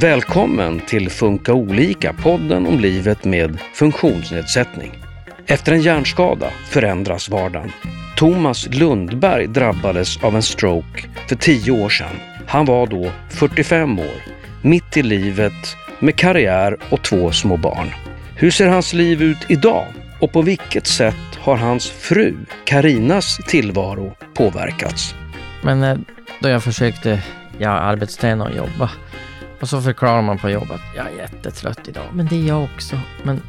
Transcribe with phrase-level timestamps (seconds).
[0.00, 5.04] Välkommen till Funka olika, podden om livet med funktionsnedsättning.
[5.46, 7.72] Efter en hjärnskada förändras vardagen.
[8.16, 12.16] Thomas Lundberg drabbades av en stroke för tio år sedan.
[12.46, 14.24] Han var då 45 år,
[14.62, 17.88] mitt i livet med karriär och två små barn.
[18.36, 19.86] Hur ser hans liv ut idag?
[20.20, 25.14] Och på vilket sätt har hans fru, Karinas tillvaro påverkats?
[25.62, 25.98] Men eh,
[26.40, 27.22] då jag försökte
[27.58, 28.90] ja, arbetsträna och jobba
[29.60, 32.04] och så förklarar man på jobbet jag är jättetrött idag.
[32.12, 33.00] Men det är jag också.
[33.22, 33.42] Men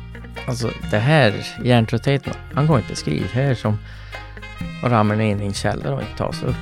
[0.48, 3.78] alltså det här hjärntröttheten, han går inte att skriva här som
[4.84, 6.56] och ramlar ner i en källare och inte tar sig upp.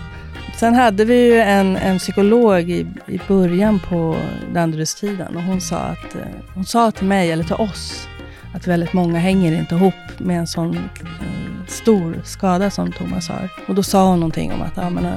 [0.55, 4.17] Sen hade vi ju en, en psykolog i, i början på
[4.53, 6.21] Danderydstiden och hon sa, att, eh,
[6.53, 8.07] hon sa till mig, eller till oss,
[8.53, 13.49] att väldigt många hänger inte ihop med en sån en stor skada som Thomas har.
[13.67, 15.13] Och då sa hon någonting om att ja, men, eh,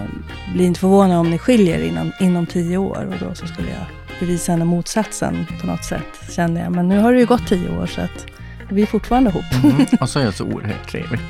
[0.55, 3.09] bli inte förvånad om ni skiljer inom, inom tio år.
[3.13, 6.73] Och då så skulle jag bevisa henne motsatsen på något sätt, kände jag.
[6.73, 8.27] Men nu har det ju gått tio år så att
[8.69, 9.45] vi är fortfarande ihop.
[9.65, 9.87] Mm.
[10.01, 11.21] Och så är jag så oerhört trevlig.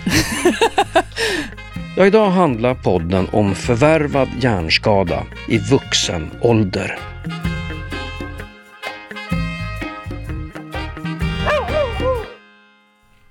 [1.97, 6.99] Ja, idag handlar podden om förvärvad hjärnskada i vuxen ålder.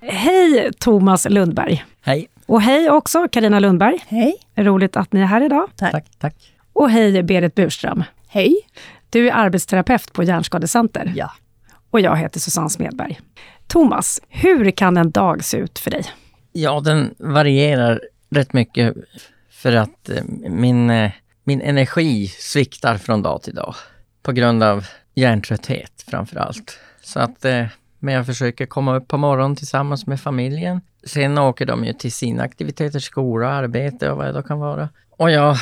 [0.02, 1.84] Hej Thomas Lundberg.
[2.02, 2.28] Hej.
[2.46, 3.98] Och hej också Karina Lundberg.
[4.08, 4.34] Hej.
[4.56, 5.68] Roligt att ni är här idag.
[5.76, 5.92] Tack.
[5.92, 6.34] Tack, tack.
[6.72, 8.04] Och hej Berit Burström.
[8.28, 8.56] Hej.
[9.10, 11.12] Du är arbetsterapeut på Hjärnskadecenter.
[11.16, 11.30] Ja.
[11.90, 13.20] Och jag heter Susanne Smedberg.
[13.66, 16.04] Thomas, hur kan en dag se ut för dig?
[16.52, 18.00] Ja, den varierar
[18.30, 18.94] rätt mycket
[19.50, 21.10] för att eh, min, eh,
[21.44, 23.74] min energi sviktar från dag till dag
[24.22, 26.78] på grund av hjärntrötthet framför allt.
[27.02, 27.66] Så att, eh,
[27.98, 30.80] men jag försöker komma upp på morgonen tillsammans med familjen.
[31.06, 34.88] Sen åker de ju till sina aktiviteter, skola, arbete och vad det då kan vara.
[35.10, 35.56] Och jag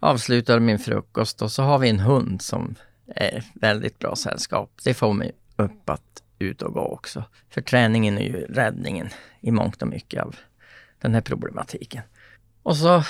[0.00, 2.74] avslutar min frukost och så har vi en hund som
[3.06, 4.70] är väldigt bra sällskap.
[4.84, 7.24] Det får mig upp att ut och gå också.
[7.50, 9.08] För träningen är ju räddningen
[9.40, 10.36] i mångt och mycket av
[11.00, 12.02] den här problematiken.
[12.62, 13.02] Och så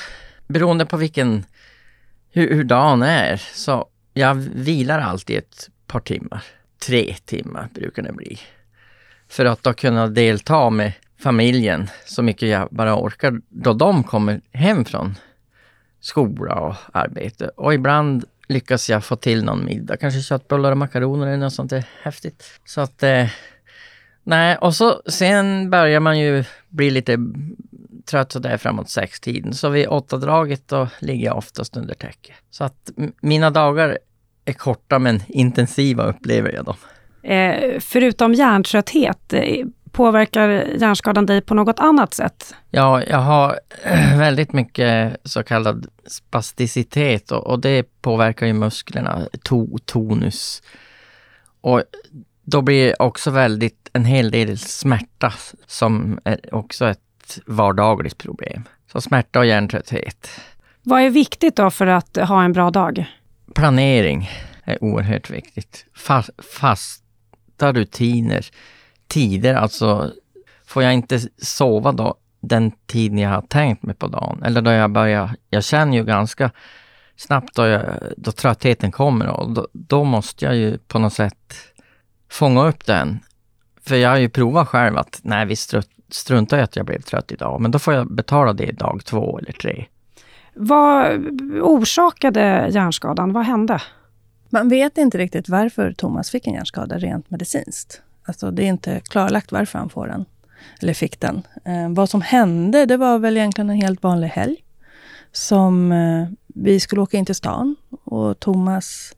[0.46, 1.44] beroende på vilken,
[2.30, 6.44] hur, hur dagen är, så jag vilar alltid ett par timmar.
[6.78, 8.38] Tre timmar brukar det bli.
[9.28, 14.40] För att då kunna delta med familjen så mycket jag bara orkar då de kommer
[14.52, 15.14] hem från
[16.00, 17.50] skola och arbete.
[17.56, 21.70] Och ibland lyckas jag få till någon middag, kanske köttbullar och makaroner eller något sånt
[21.70, 22.44] där häftigt.
[22.64, 23.26] Så att, eh,
[24.22, 27.18] nej, och så sen börjar man ju bli lite
[28.10, 29.54] trött sådär framåt sextiden.
[29.54, 32.34] Så vid åttadraget då ligger jag oftast under täcke.
[32.50, 32.90] Så att
[33.20, 33.98] mina dagar
[34.44, 36.76] är korta men intensiva upplever jag dem.
[37.22, 42.54] Eh, förutom hjärntrötthet, eh, påverkar hjärnskadan dig på något annat sätt?
[42.70, 43.60] Ja, jag har
[44.18, 50.62] väldigt mycket så kallad spasticitet och, och det påverkar ju musklerna, to, tonus.
[51.60, 51.82] Och
[52.44, 55.32] då blir det också väldigt en hel del smärta
[55.66, 58.62] som är också ett vardagligt problem.
[58.92, 60.30] Så smärta och hjärntrötthet.
[60.82, 63.04] Vad är viktigt då för att ha en bra dag?
[63.54, 64.30] Planering
[64.64, 65.86] är oerhört viktigt.
[65.94, 68.46] Fast, fasta rutiner,
[69.10, 70.10] tider, alltså
[70.66, 74.70] får jag inte sova då den tiden jag har tänkt mig på dagen, eller då
[74.70, 76.50] jag börjar, jag känner ju ganska
[77.16, 77.82] snabbt då, jag,
[78.16, 81.54] då tröttheten kommer och då, då måste jag ju på något sätt
[82.30, 83.18] fånga upp den.
[83.82, 85.56] För jag har ju provat själv att, nej vi
[86.08, 89.38] struntar i att jag blev trött idag, men då får jag betala det dag två
[89.38, 89.86] eller tre.
[90.54, 91.12] Vad
[91.62, 93.32] orsakade hjärnskadan?
[93.32, 93.82] Vad hände?
[94.50, 98.02] Man vet inte riktigt varför Thomas fick en hjärnskada rent medicinskt.
[98.30, 100.24] Alltså det är inte klarlagt varför han får den,
[100.82, 101.42] eller fick den.
[101.64, 104.64] Eh, vad som hände, det var väl egentligen en helt vanlig helg.
[105.32, 109.12] Som eh, vi skulle åka in till stan och Thomas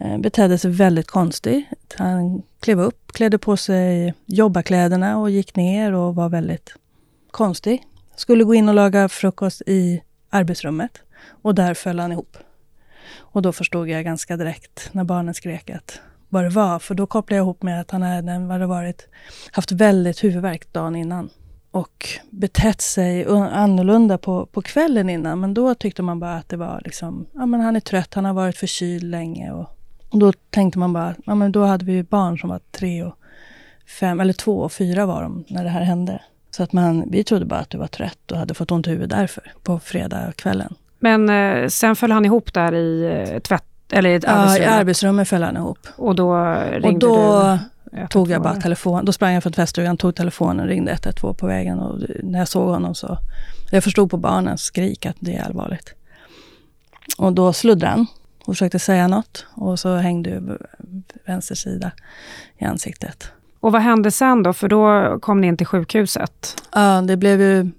[0.00, 1.66] eh, betedde sig väldigt konstigt.
[1.98, 6.74] Han klev upp, klädde på sig jobbarkläderna och gick ner och var väldigt
[7.30, 7.82] konstig.
[8.16, 11.02] Skulle gå in och laga frukost i arbetsrummet
[11.42, 12.36] och där föll han ihop.
[13.14, 16.00] Och då förstod jag ganska direkt när barnen skrek att
[16.32, 16.78] vad det var.
[16.78, 19.08] För då kopplade jag ihop med att han hade, hade varit,
[19.50, 21.30] haft väldigt huvudvärk dagen innan.
[21.70, 25.40] Och betett sig annorlunda på, på kvällen innan.
[25.40, 28.24] Men då tyckte man bara att det var liksom, ja men han är trött, han
[28.24, 29.52] har varit förkyld länge.
[29.52, 29.66] Och,
[30.10, 33.02] och då tänkte man bara, ja men då hade vi ju barn som var tre
[33.02, 33.14] och
[34.00, 36.22] fem, eller två och fyra var de när det här hände.
[36.50, 38.90] Så att man, vi trodde bara att du var trött och hade fått ont i
[38.90, 40.74] huvudet därför, på fredagskvällen.
[40.98, 44.62] Men eh, sen föll han ihop där i eh, tvätt, eller i ett Ja, arbetsrum.
[44.62, 45.78] i arbetsrummet föll han ihop.
[45.96, 47.58] Och då ringde Och då
[47.92, 48.06] du?
[48.06, 49.04] tog jag bara telefon.
[49.04, 52.68] Då sprang jag från tvättstugan, tog telefonen, ringde 112 på vägen och när jag såg
[52.68, 53.18] honom så...
[53.70, 55.94] Jag förstod på barnens skrik att det är allvarligt.
[57.18, 58.06] Och då sluddrade han
[58.46, 59.46] och försökte säga något.
[59.54, 60.42] Och så hängde
[61.26, 61.90] vänster sida
[62.58, 63.30] i ansiktet.
[63.60, 64.52] Och vad hände sen då?
[64.52, 66.62] För då kom ni in till sjukhuset.
[66.74, 67.70] Ja, det blev ju...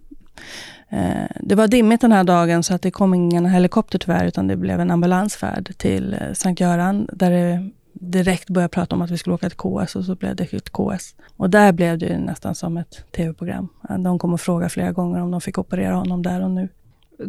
[0.93, 4.47] Eh, det var dimmigt den här dagen så att det kom ingen helikopter tyvärr, utan
[4.47, 9.11] det blev en ambulansfärd till eh, Sankt Göran, där det direkt började prata om att
[9.11, 11.15] vi skulle åka till KS och så blev det ett KS.
[11.37, 13.67] Och där blev det nästan som ett tv-program.
[13.99, 16.69] De kom och frågade flera gånger om de fick operera honom där och nu.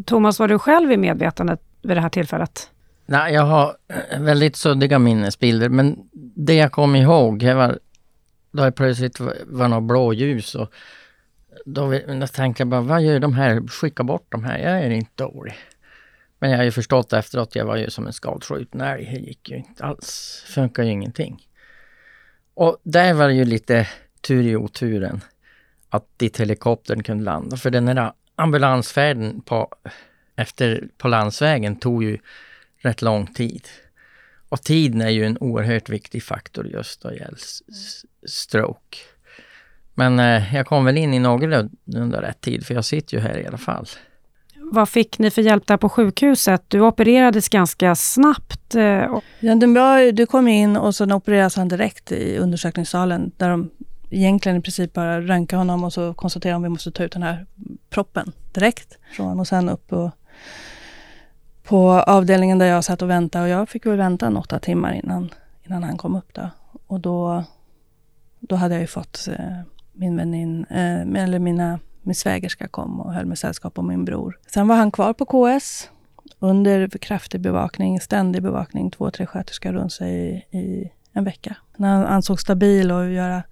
[0.04, 2.70] Thomas, var du själv i medvetandet vid det här tillfället?
[3.06, 5.98] Nej, jag har eh, väldigt suddiga minnesbilder, men
[6.36, 7.78] det jag kom ihåg, det var
[8.52, 10.72] då det plötsligt var något blåljus och
[11.64, 12.00] då
[12.32, 13.68] tänkte jag bara, vad gör de här?
[13.68, 15.54] Skicka bort de här, jag är inte dålig.
[16.38, 19.04] Men jag har ju förstått efteråt, att jag var ju som en skadskjuten älg.
[19.04, 21.48] Det gick ju inte alls, funkar ju ingenting.
[22.54, 23.88] Och där var det ju lite
[24.20, 25.20] tur i oturen
[25.88, 27.56] att dit helikoptern kunde landa.
[27.56, 29.68] För den här ambulansfärden på,
[30.36, 32.18] efter, på landsvägen tog ju
[32.78, 33.68] rätt lång tid.
[34.48, 37.38] Och tiden är ju en oerhört viktig faktor just då det gäller
[38.26, 38.98] stroke.
[39.94, 43.38] Men eh, jag kom väl in i någorlunda rätt tid, för jag sitter ju här
[43.38, 43.86] i alla fall.
[44.72, 46.62] Vad fick ni för hjälp där på sjukhuset?
[46.68, 48.74] Du opererades ganska snabbt.
[48.74, 53.70] Eh, ja, du, du kom in och så opererades han direkt i undersökningssalen där de
[54.10, 57.22] egentligen i princip bara röntgade honom och så konstaterade om vi måste ta ut den
[57.22, 57.46] här
[57.90, 60.10] proppen direkt från och sen upp och
[61.62, 64.92] på avdelningen där jag satt och väntade och jag fick väl vänta en åtta timmar
[64.92, 65.30] innan,
[65.66, 66.50] innan han kom upp då.
[66.86, 67.44] Och då,
[68.40, 69.60] då hade jag ju fått eh,
[69.94, 74.38] min vänin, eh, eller mina, min svägerska kom och höll med sällskap och min bror.
[74.46, 75.90] Sen var han kvar på KS
[76.38, 81.56] under kraftig bevakning, ständig bevakning, två, tre sköterskor runt sig i, i en vecka.
[81.76, 83.42] När han ansågs stabil och, göra,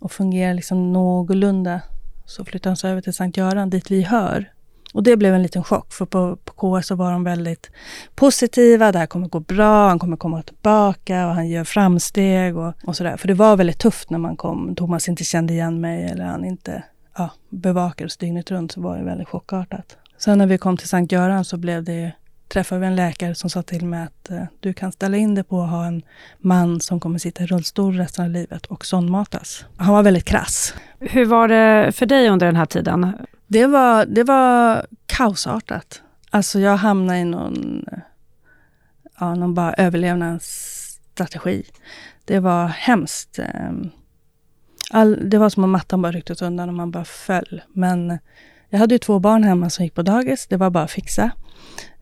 [0.00, 1.80] och fungera liksom någorlunda
[2.26, 4.52] så flyttade han sig över till Sankt Göran, dit vi hör.
[4.94, 7.70] Och det blev en liten chock, för på, på KS så var de väldigt
[8.14, 8.92] positiva.
[8.92, 12.96] Det här kommer gå bra, han kommer komma tillbaka och han gör framsteg och, och
[12.96, 13.16] sådär.
[13.16, 14.74] För det var väldigt tufft när man kom.
[14.74, 16.82] Thomas inte kände igen mig eller han inte
[17.16, 19.96] ja, bevakades dygnet runt så var det väldigt chockartat.
[20.18, 22.12] Sen när vi kom till Sankt Göran så blev det
[22.48, 25.44] träffade vi en läkare som sa till mig att eh, du kan ställa in dig
[25.44, 26.02] på att ha en
[26.38, 29.64] man som kommer sitta i rullstol resten av livet och sondmatas.
[29.76, 30.74] Han var väldigt krass.
[31.00, 33.12] Hur var det för dig under den här tiden?
[33.46, 36.02] Det var, det var kaosartat.
[36.30, 37.98] Alltså jag hamnade i någon, eh,
[39.20, 41.64] ja, någon bara överlevnadsstrategi.
[42.24, 43.38] Det var hemskt.
[43.38, 43.90] Ehm,
[44.90, 47.62] all, det var som om mattan bara rycktes undan och man bara föll.
[47.72, 48.18] Men
[48.68, 50.46] jag hade ju två barn hemma som gick på dagis.
[50.46, 51.30] Det var bara att fixa.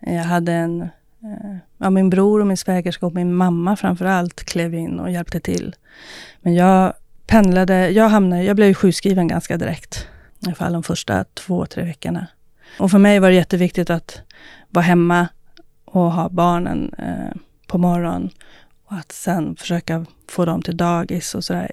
[0.00, 0.80] Jag hade en,
[1.22, 5.10] eh, ja, min bror och min svägerska och min mamma framför allt klev in och
[5.10, 5.74] hjälpte till.
[6.40, 6.92] Men jag
[7.26, 10.08] pendlade, jag hamnade, jag blev sjukskriven ganska direkt.
[10.40, 12.26] I alla fall de första två, tre veckorna.
[12.78, 14.20] Och för mig var det jätteviktigt att
[14.68, 15.28] vara hemma
[15.84, 17.36] och ha barnen eh,
[17.66, 18.30] på morgonen.
[18.84, 21.70] Och att sen försöka få dem till dagis och sådär.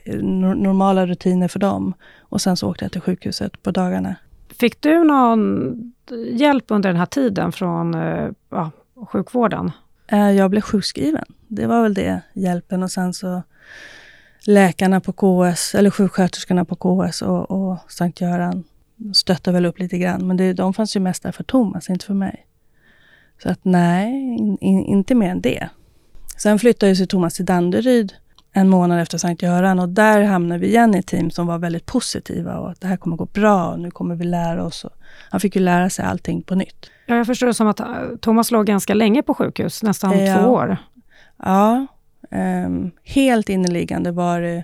[0.55, 1.93] Normala rutiner för dem.
[2.19, 4.15] Och sen så åkte jag till sjukhuset på dagarna.
[4.49, 5.93] Fick du någon
[6.31, 8.71] hjälp under den här tiden från eh, ja,
[9.07, 9.71] sjukvården?
[10.07, 11.25] Eh, jag blev sjukskriven.
[11.47, 12.83] Det var väl det, hjälpen.
[12.83, 13.43] Och sen så
[14.47, 18.63] läkarna på KS, eller sjuksköterskorna på KS och, och Sankt Göran
[19.13, 20.27] stöttade väl upp lite grann.
[20.27, 22.45] Men det, de fanns ju mest där för Thomas, inte för mig.
[23.43, 25.69] Så att nej, in, in, inte mer än det.
[26.37, 28.13] Sen flyttade sig Thomas till Danderyd
[28.53, 31.57] en månad efter Sankt Göran och där hamnade vi igen i ett team som var
[31.57, 34.83] väldigt positiva och att det här kommer gå bra och nu kommer vi lära oss.
[34.83, 34.91] Och
[35.29, 36.89] han fick ju lära sig allting på nytt.
[37.05, 37.87] Ja, jag förstår det som att äh,
[38.21, 40.37] Thomas låg ganska länge på sjukhus, nästan ja.
[40.37, 40.77] två år.
[41.37, 41.87] Ja,
[42.31, 44.63] um, helt inneliggande var det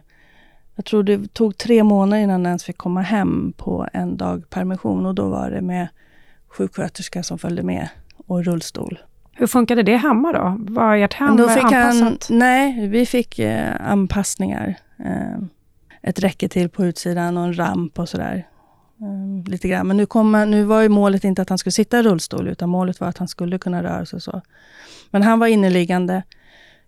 [0.77, 4.49] jag tror det tog tre månader innan han ens fick komma hem på en dag
[4.49, 5.87] permission och då var det med
[6.47, 7.89] sjuksköterska som följde med
[8.27, 8.99] och rullstol.
[9.33, 10.73] Hur funkade det hemma då?
[10.73, 12.27] Var ert hem då fick anpassat?
[12.29, 14.75] Han, nej, vi fick eh, anpassningar.
[15.05, 15.37] Eh,
[16.01, 18.47] ett räcke till på utsidan och en ramp och sådär.
[19.01, 19.87] Eh, lite grann.
[19.87, 22.69] Men nu, kom, nu var ju målet inte att han skulle sitta i rullstol, utan
[22.69, 24.41] målet var att han skulle kunna röra sig så.
[25.09, 26.23] Men han var inneliggande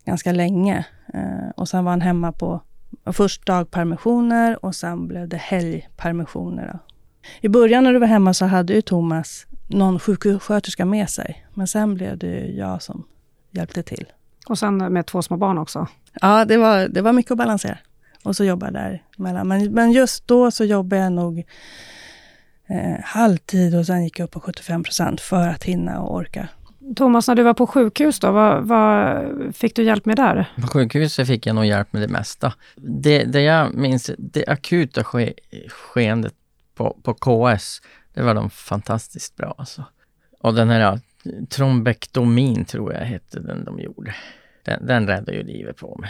[0.10, 0.86] ganska länge.
[1.14, 2.62] Eh, och sen var han hemma på
[3.06, 6.70] först dagpermissioner och sen blev det helgpermissioner.
[6.74, 6.80] Då.
[7.42, 11.46] I början när du var hemma så hade ju Thomas någon sjuksköterska med sig.
[11.54, 13.06] Men sen blev det jag som
[13.52, 14.06] hjälpte till.
[14.48, 15.88] Och sen med två små barn också?
[16.22, 17.78] Ja, det var, det var mycket att balansera.
[18.24, 19.48] Och så jobba däremellan.
[19.48, 21.46] Men, men just då så jobbade jag nog
[22.68, 26.48] eh, halvtid och sen gick jag upp på 75 procent för att hinna och orka.
[26.96, 30.46] Thomas, när du var på sjukhus då, vad, vad, fick du hjälp med där?
[30.62, 32.54] På sjukhuset fick jag nog hjälp med det mesta.
[32.76, 35.34] Det, det jag minns, det akuta ske,
[35.70, 36.34] skeendet
[36.76, 37.82] på, på KS,
[38.14, 39.84] det var de fantastiskt bra alltså.
[40.40, 41.00] Och den här
[41.50, 44.16] trombektomin tror jag hette den de gjorde.
[44.66, 46.10] Den, den räddade ju livet på mig.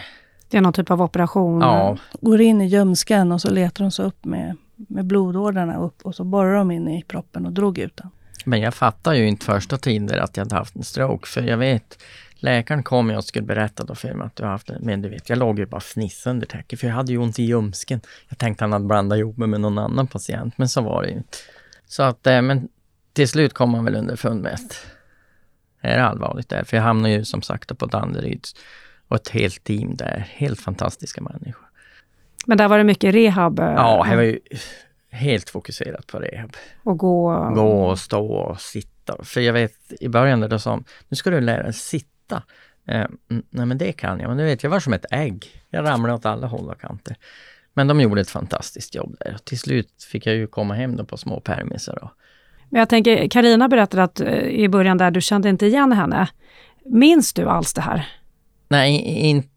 [0.49, 1.61] Det är någon typ av operation?
[1.61, 6.01] Ja, Går in i ljumsken och så letar de sig upp med, med blodådrarna upp
[6.01, 8.09] och så borrar de in i proppen och drog ut den.
[8.49, 11.27] Men jag fattade ju inte första tiden att jag hade haft en stroke.
[11.27, 12.03] För jag vet,
[12.35, 14.77] läkaren kom och skulle berätta då för mig att du har haft det.
[14.81, 17.39] Men du vet, jag låg ju bara fnissade under täcket för jag hade ju ont
[17.39, 18.01] i ljumsken.
[18.29, 21.09] Jag tänkte han hade blandat ihop mig med någon annan patient, men så var det
[21.09, 21.37] ju inte.
[21.87, 22.67] Så att, eh, men
[23.13, 24.85] till slut kom man väl underfund med att
[25.81, 26.63] det är allvarligt där.
[26.63, 28.55] För jag hamnade ju som sagt på Danderyds
[29.07, 30.27] och ett helt team där.
[30.29, 31.65] Helt fantastiska människor.
[32.45, 33.59] Men där var det mycket rehab?
[33.59, 34.39] eh, Ja, jag var ju
[35.09, 36.55] helt fokuserad på rehab.
[36.83, 37.51] Och gå?
[37.55, 39.23] Gå och stå och sitta.
[39.23, 42.43] För jag vet i början där de sa, nu ska du lära dig sitta.
[42.87, 43.07] Eh,
[43.49, 45.63] nej men det kan jag, men du vet jag var som ett ägg.
[45.69, 47.15] Jag ramlade åt alla håll och kanter.
[47.73, 49.37] Men de gjorde ett fantastiskt jobb där.
[49.43, 52.11] Till slut fick jag ju komma hem då på små permisar.
[52.69, 56.27] Men jag tänker, Karina berättade att eh, i början där du kände inte igen henne.
[56.85, 58.07] Minns du alls det här?
[58.69, 59.49] nej, inte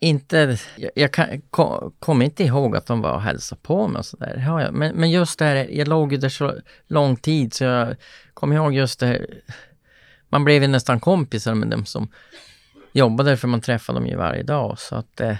[0.00, 3.98] inte, jag, jag kan, kom, kommer inte ihåg att de var och hälsade på mig
[3.98, 4.44] och sådär.
[4.46, 4.70] Ja.
[4.70, 6.54] Men, men just det här, jag låg ju där så
[6.86, 7.96] lång tid så jag
[8.34, 9.26] kommer ihåg just det här.
[10.28, 12.08] Man blev ju nästan kompisar med dem som
[12.92, 14.78] jobbade för man träffade dem ju varje dag.
[14.78, 15.36] Så att eh,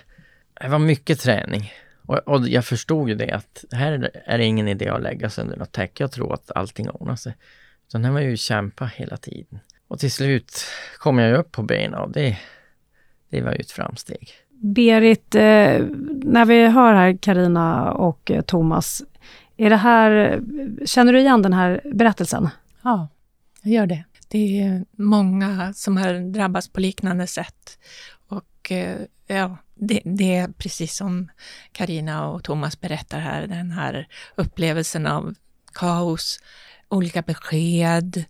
[0.61, 1.73] det var mycket träning.
[2.07, 5.03] Och, och jag förstod ju det att här är det, är det ingen idé att
[5.03, 7.37] lägga sig under något täcke och tro att allting ordnar sig.
[7.89, 9.61] Utan här var ju kämpa hela tiden.
[9.89, 10.65] Och till slut
[10.99, 12.39] kom jag ju upp på benen och det,
[13.31, 14.31] det var ju ett framsteg.
[14.63, 15.87] Berit, eh,
[16.23, 19.03] när vi hör här Karina och eh, Thomas,
[19.57, 20.41] är det här,
[20.87, 22.49] känner du igen den här berättelsen?
[22.83, 23.09] Ja,
[23.63, 24.05] jag gör det.
[24.29, 27.79] Det är många som har drabbats på liknande sätt.
[28.29, 28.97] Och eh,
[29.27, 31.29] ja, det, det är precis som
[31.73, 35.35] Karina och Thomas berättar här, den här upplevelsen av
[35.75, 36.41] kaos,
[36.89, 38.25] olika besked.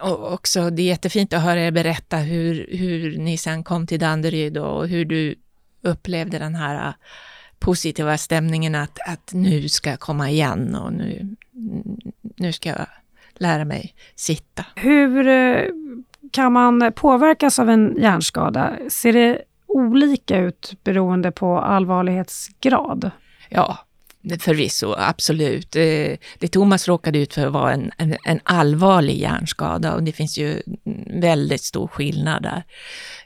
[0.00, 4.00] Och också, det är jättefint att höra er berätta hur, hur ni sen kom till
[4.00, 5.34] Danderyd och hur du
[5.82, 6.94] upplevde den här
[7.58, 11.36] positiva stämningen att, att nu ska jag komma igen och nu,
[12.36, 12.86] nu ska jag
[13.34, 14.64] lära mig sitta.
[14.74, 15.62] Hur eh,
[16.30, 18.72] kan man påverkas av en hjärnskada?
[18.88, 23.10] Ser det olika ut beroende på allvarlighetsgrad?
[23.48, 23.78] Ja,
[24.38, 25.76] förvisso, absolut.
[25.76, 30.38] Eh, det Thomas råkade ut för var en, en, en allvarlig hjärnskada och det finns
[30.38, 30.62] ju
[31.06, 32.64] väldigt stor skillnad där.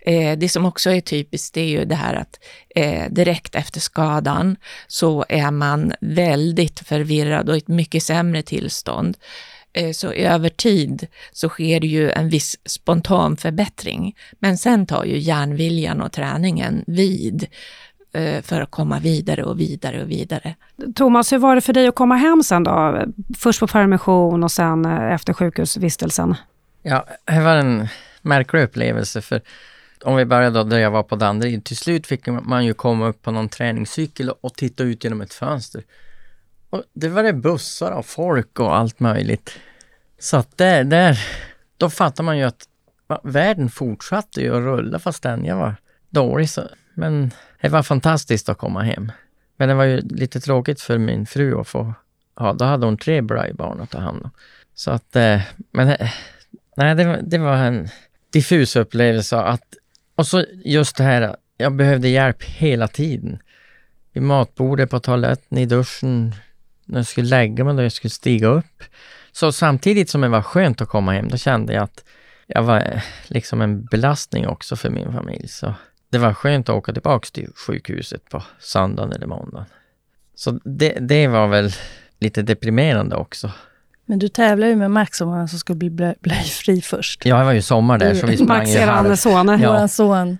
[0.01, 2.39] Eh, det som också är typiskt det är ju det här att
[2.77, 9.17] eh, direkt efter skadan så är man väldigt förvirrad och i ett mycket sämre tillstånd.
[9.95, 14.17] Så över tid så sker det ju en viss spontan förbättring.
[14.39, 17.47] Men sen tar ju hjärnviljan och träningen vid
[18.43, 20.55] för att komma vidare och vidare och vidare.
[20.95, 23.05] Thomas, hur var det för dig att komma hem sen då?
[23.39, 26.35] Först på permission och sen eh, efter sjukhusvistelsen.
[26.83, 27.89] Ja, det var en
[28.23, 29.41] märklig upplevelse för
[30.05, 33.09] om vi börjar då där jag var på Danderyd, till slut fick man ju komma
[33.09, 35.83] upp på någon träningscykel och titta ut genom ett fönster.
[36.71, 39.59] Och det var det bussar och folk och allt möjligt.
[40.19, 41.19] Så att där, där,
[41.77, 42.65] då fattar man ju att
[43.07, 45.75] va, världen fortsatte ju att rulla fastän jag var
[46.11, 46.51] dålig.
[46.51, 46.63] Så,
[46.95, 49.13] men det var fantastiskt att komma hem.
[49.57, 51.95] Men det var ju lite tråkigt för min fru att få,
[52.37, 54.31] ja då hade hon tre barn att ta hand om.
[54.75, 55.41] Så att, eh,
[55.71, 56.11] men eh,
[56.77, 57.89] nej det var, det var en
[58.33, 59.65] diffus upplevelse att,
[60.15, 63.39] och så just det här, jag behövde hjälp hela tiden.
[64.13, 66.35] Vid matbordet, på toaletten, i duschen,
[66.85, 68.83] när jag skulle lägga mig, när jag skulle stiga upp.
[69.33, 72.05] Så samtidigt som det var skönt att komma hem, då kände jag att
[72.47, 75.49] jag var eh, liksom en belastning också för min familj.
[75.49, 75.75] Så
[76.11, 79.67] det var skönt att åka tillbaks till sjukhuset på söndagen eller måndagen.
[80.35, 81.71] Så det, det var väl
[82.21, 83.51] lite deprimerande också.
[84.07, 87.27] Men du tävlar ju med Max om vem som skulle bli blö- blöjfri först.
[87.27, 89.49] Ja, det var ju sommar där så vi sprang Max, ju halv, er son.
[89.49, 89.73] Ja.
[89.73, 90.39] Våran son.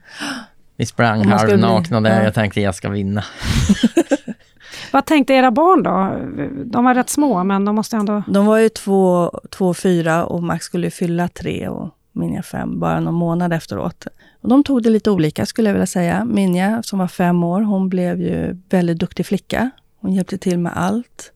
[0.77, 2.17] vi sprang skulle bli- halvnakna där.
[2.19, 2.25] ja.
[2.25, 3.25] Jag tänkte jag ska vinna.
[4.93, 6.19] Vad tänkte era barn då?
[6.65, 8.23] De var rätt små, men de måste ändå...
[8.29, 12.43] De var ju två, två och fyra och Max skulle ju fylla tre och Minja
[12.43, 14.07] fem, bara någon månad efteråt.
[14.41, 16.25] Och de tog det lite olika skulle jag vilja säga.
[16.25, 19.71] Minja som var fem år, hon blev ju väldigt duktig flicka.
[20.01, 21.33] Hon hjälpte till med allt.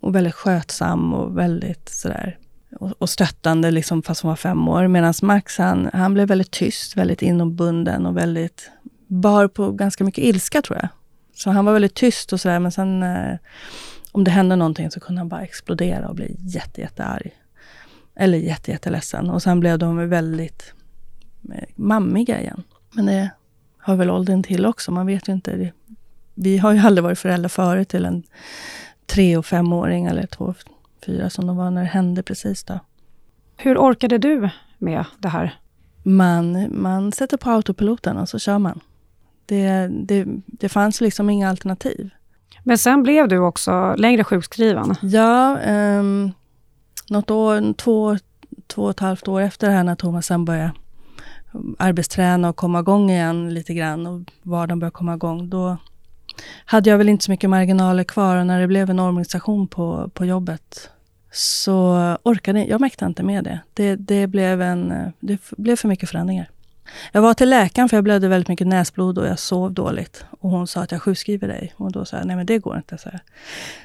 [0.00, 2.38] Och väldigt skötsam och väldigt sådär
[2.80, 4.88] och, och stöttande liksom fast hon var fem år.
[4.88, 8.70] Medan Max han, han blev väldigt tyst, väldigt inombunden och väldigt
[9.06, 10.88] bar på ganska mycket ilska tror jag.
[11.34, 13.36] Så han var väldigt tyst och sådär men sen eh,
[14.12, 17.30] om det hände någonting så kunde han bara explodera och bli jätte, jättearg.
[18.16, 19.30] Eller jätte, jätteledsen.
[19.30, 20.74] Och sen blev de väldigt
[21.74, 22.62] mammiga igen.
[22.92, 23.30] Men det
[23.78, 25.72] har väl åldern till också, man vet ju inte.
[26.34, 28.22] Vi har ju aldrig varit föräldrar förut till en
[29.06, 30.54] tre och femåring eller två,
[31.06, 32.80] fyra som de var när det hände precis då.
[33.56, 35.58] Hur orkade du med det här?
[36.02, 38.80] Man, man sätter på autopiloten och så kör man.
[39.46, 42.10] Det, det, det fanns liksom inga alternativ.
[42.62, 44.94] Men sen blev du också längre sjukskriven.
[45.02, 46.32] Ja, um,
[47.08, 48.16] något år, två,
[48.66, 50.72] två och ett halvt år efter det här när Thomas sen började
[51.78, 55.76] arbetsträna och komma igång igen lite grann och vardagen började komma igång, då
[56.64, 60.10] hade jag väl inte så mycket marginaler kvar och när det blev en organisation på,
[60.14, 60.90] på jobbet
[61.32, 63.60] så orkade jag mäktade inte med det.
[63.74, 66.50] Det, det, blev en, det blev för mycket förändringar.
[67.12, 70.24] Jag var till läkaren för jag blödde väldigt mycket näsblod och jag sov dåligt.
[70.40, 71.72] Och hon sa att jag sjukskriver dig.
[71.76, 72.98] Och då sa jag, nej men det går inte.
[72.98, 73.10] Så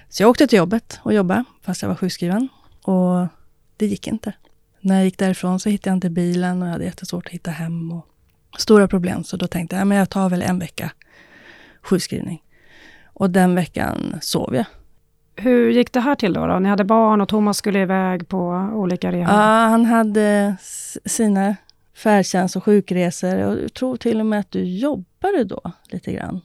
[0.09, 2.49] så jag åkte till jobbet och jobbade fast jag var sjukskriven.
[2.81, 3.27] Och
[3.77, 4.33] det gick inte.
[4.87, 7.51] När jag gick därifrån så hittade jag inte bilen och jag hade jättesvårt att hitta
[7.51, 7.91] hem.
[7.91, 8.05] Och
[8.57, 9.23] stora problem.
[9.23, 10.91] Så då tänkte jag, men jag tar väl en vecka
[11.81, 12.43] sjukskrivning.
[13.05, 14.65] Och den veckan sov jag.
[15.35, 16.59] Hur gick det här till då, då?
[16.59, 19.35] Ni hade barn och Thomas skulle iväg på olika rehab?
[19.35, 20.55] Ja, han hade
[21.05, 21.55] sina
[21.95, 23.37] färdtjänst och sjukresor.
[23.37, 26.41] Och jag tror till och med att du jobbade då lite grann.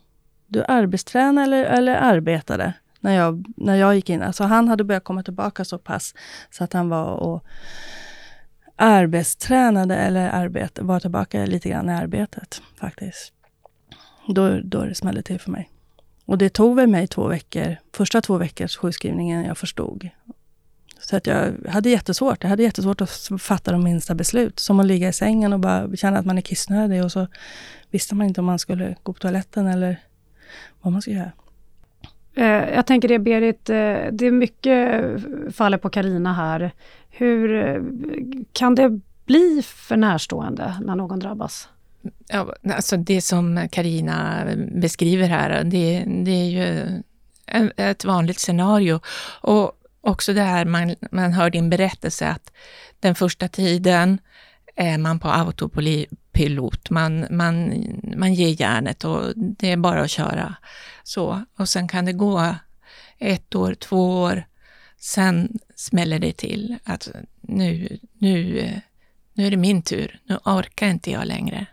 [0.47, 4.23] Du arbetstränade eller, eller arbetade när jag, när jag gick in.
[4.23, 6.15] Alltså han hade börjat komma tillbaka så pass
[6.51, 7.45] så att han var och
[8.83, 13.33] arbetstränade eller arbete, var tillbaka lite grann i arbetet faktiskt.
[14.29, 15.71] Då, då det smällde till för mig.
[16.25, 20.09] Och det tog väl mig två veckor, första två veckors sjukskrivningen jag förstod.
[21.01, 22.43] Så att jag hade jättesvårt.
[22.43, 24.59] Jag hade jättesvårt att fatta de minsta beslut.
[24.59, 27.27] Som att ligga i sängen och bara känna att man är kissnödig och så
[27.91, 29.97] visste man inte om man skulle gå på toaletten eller
[30.81, 31.33] vad man skulle göra.
[32.35, 33.77] Eh, jag tänker det Berit, eh,
[34.13, 35.03] det är mycket
[35.55, 36.73] faller på Karina här.
[37.11, 37.83] Hur eh,
[38.53, 41.69] kan det bli för närstående när någon drabbas?
[42.29, 47.03] Ja, alltså det som Karina beskriver här, det, det är ju
[47.77, 49.01] ett vanligt scenario.
[49.41, 52.53] Och också det här, man, man hör din berättelse att
[53.01, 54.19] den första tiden
[54.77, 56.09] är man på autopilot.
[56.91, 57.85] Man, man,
[58.17, 60.55] man ger järnet och det är bara att köra.
[61.03, 61.45] Så.
[61.59, 62.55] Och sen kan det gå
[63.19, 64.45] ett år, två år,
[64.99, 66.77] sen smäller det till.
[66.85, 67.09] Att
[67.41, 68.71] nu, nu,
[69.33, 70.21] nu är det min tur.
[70.25, 71.67] Nu orkar inte jag längre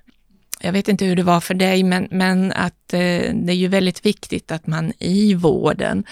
[0.61, 3.67] jag vet inte hur det var för dig, men, men att eh, det är ju
[3.67, 6.03] väldigt viktigt att man i vården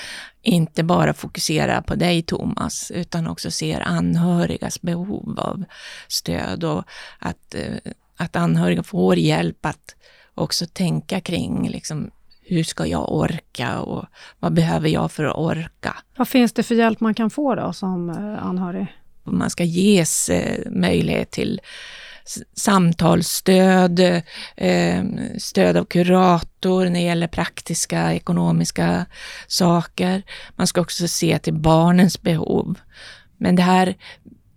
[0.42, 5.64] inte bara fokuserar på dig Thomas, utan också ser anhörigas behov av
[6.08, 6.84] stöd och
[7.20, 9.96] att, eh, att anhöriga får hjälp att
[10.36, 14.06] också tänka kring liksom, hur ska jag orka och
[14.40, 15.96] vad behöver jag för att orka?
[16.18, 18.88] Vad finns det för hjälp man kan få då som eh, anhörig?
[19.24, 21.62] Man ska ges eh, möjlighet till
[22.54, 24.00] samtalsstöd,
[24.56, 25.04] eh,
[25.38, 29.06] stöd av kurator när det gäller praktiska ekonomiska
[29.48, 30.24] saker.
[30.56, 32.80] Man ska också se till barnens behov.
[33.38, 33.96] Men det här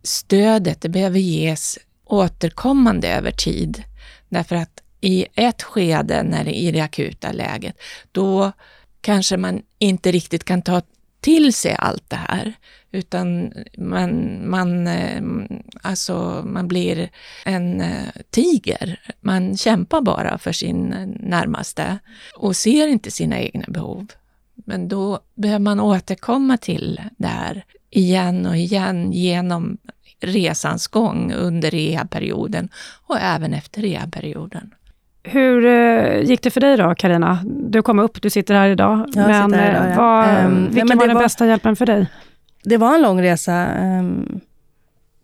[0.02, 1.78] stödet, det behöver ges
[2.12, 3.84] återkommande över tid.
[4.28, 7.76] Därför att i ett skede, när det, i det akuta läget,
[8.12, 8.52] då
[9.00, 10.82] kanske man inte riktigt kan ta
[11.20, 12.52] till sig allt det här,
[12.92, 15.22] utan man, man, eh,
[15.82, 17.10] alltså man blir
[17.44, 19.00] en eh, tiger.
[19.20, 21.98] Man kämpar bara för sin eh, närmaste
[22.36, 24.06] och ser inte sina egna behov.
[24.54, 29.78] Men då behöver man återkomma till det här igen och igen genom
[30.20, 32.68] resans gång under rehabperioden
[33.06, 34.74] och även efter rehabperioden.
[35.22, 37.38] Hur eh, gick det för dig då, Karina?
[37.44, 39.06] Du kom upp, du sitter här idag.
[39.14, 39.96] Jag men, här idag, ja.
[39.96, 42.06] vad, um, vilken nej, var den var, bästa hjälpen för dig?
[42.64, 43.66] Det var en lång resa.
[43.80, 44.40] Um,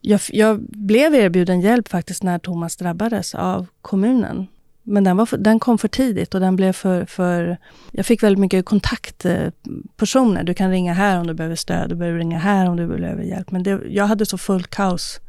[0.00, 4.46] jag, jag, blev erbjuden hjälp faktiskt när Thomas drabbades av kommunen.
[4.88, 7.56] Men den, var, den kom för tidigt och den blev för, för...
[7.92, 10.40] Jag fick väldigt mycket kontaktpersoner.
[10.40, 12.86] Eh, du kan ringa här om du behöver stöd, du behöver ringa här om du
[12.86, 13.50] behöver hjälp.
[13.50, 15.20] Men det, jag hade så fullt kaos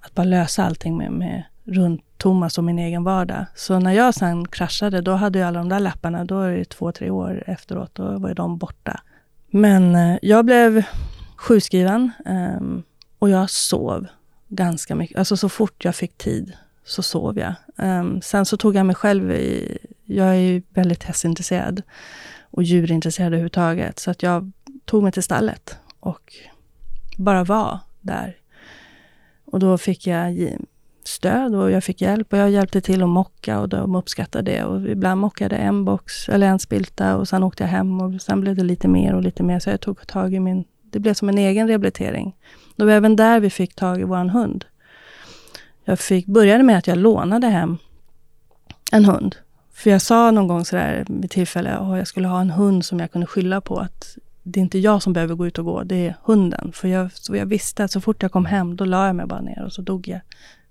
[0.00, 3.46] att bara lösa allting med, med runt Thomas och min egen vardag.
[3.54, 6.64] Så när jag sen kraschade, då hade jag alla de där lapparna, då är det
[6.64, 9.00] två, tre år efteråt, då var de borta.
[9.50, 10.82] Men eh, jag blev
[11.36, 12.82] sjukskriven ehm,
[13.18, 14.06] och jag sov
[14.48, 15.18] ganska mycket.
[15.18, 16.52] Alltså så fort jag fick tid
[16.90, 17.54] så sov jag.
[17.76, 19.78] Um, sen så tog jag mig själv i...
[20.04, 21.82] Jag är ju väldigt hästintresserad
[22.50, 23.98] och djurintresserad överhuvudtaget.
[23.98, 24.52] Så att jag
[24.84, 26.32] tog mig till stallet och
[27.16, 28.36] bara var där.
[29.44, 30.56] Och då fick jag
[31.04, 34.64] stöd och jag fick hjälp och jag hjälpte till att mocka och de uppskattade det.
[34.64, 38.40] Och ibland mockade en box eller en spilta och sen åkte jag hem och sen
[38.40, 39.58] blev det lite mer och lite mer.
[39.58, 40.64] Så jag tog tag i min...
[40.82, 42.36] Det blev som en egen rehabilitering.
[42.76, 44.64] Det var även där vi fick tag i vår hund.
[45.90, 47.78] Jag fick, började med att jag lånade hem
[48.92, 49.36] en hund.
[49.72, 53.00] För jag sa någon gång sådär vid tillfälle att jag skulle ha en hund som
[53.00, 53.78] jag kunde skylla på.
[53.78, 56.72] att Det är inte jag som behöver gå ut och gå, det är hunden.
[56.72, 59.26] För jag, så jag visste att så fort jag kom hem, då la jag mig
[59.26, 60.20] bara ner och så dog jag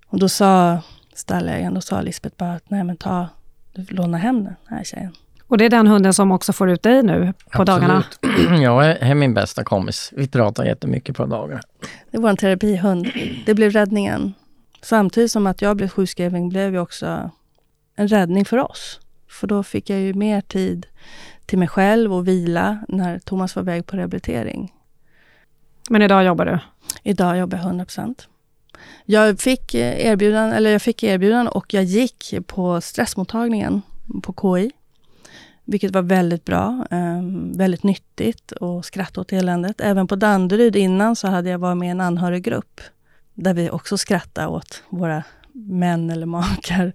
[0.07, 0.79] Och då sa
[1.13, 3.27] stallägaren, då sa Lisbeth bara att nej men ta,
[3.73, 5.11] låna hem den här tjejen.
[5.47, 7.67] Och det är den hunden som också får ut dig nu på Absolut.
[7.67, 8.03] dagarna?
[8.63, 10.13] Jag är min bästa kompis.
[10.15, 11.61] Vi pratar jättemycket på dagarna.
[12.11, 13.07] Det var en terapihund.
[13.45, 14.33] Det blev räddningen.
[14.81, 17.31] Samtidigt som att jag blev sjukskriven blev ju också
[17.95, 18.99] en räddning för oss.
[19.27, 20.85] För då fick jag ju mer tid
[21.45, 24.73] till mig själv och vila när Thomas var väg på rehabilitering.
[25.89, 26.59] Men idag jobbar du?
[27.03, 27.85] Idag jobbar jag 100
[29.05, 33.81] Jag fick erbjudande, eller jag fick erbjudande och jag gick på stressmottagningen
[34.23, 34.71] på KI.
[35.65, 39.81] Vilket var väldigt bra, um, väldigt nyttigt och skratta åt eländet.
[39.81, 42.81] Även på Danderyd innan så hade jag varit med i en anhöriggrupp.
[43.43, 45.23] Där vi också skrattade åt våra
[45.53, 46.93] män eller makar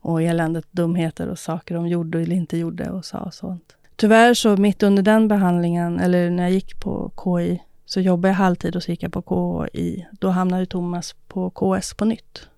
[0.00, 3.76] och eländet, dumheter och saker de gjorde eller inte gjorde och sa och sånt.
[3.96, 8.36] Tyvärr så mitt under den behandlingen, eller när jag gick på KI, så jobbade jag
[8.36, 9.22] halvtid och så gick jag på
[9.72, 10.06] KI.
[10.12, 12.48] Då hamnade Thomas på KS på nytt.